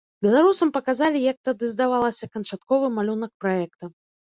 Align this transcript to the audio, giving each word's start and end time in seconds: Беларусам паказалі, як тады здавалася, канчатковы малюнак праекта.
Беларусам 0.25 0.71
паказалі, 0.77 1.21
як 1.31 1.37
тады 1.51 1.69
здавалася, 1.75 2.31
канчатковы 2.39 2.91
малюнак 2.99 3.31
праекта. 3.47 3.95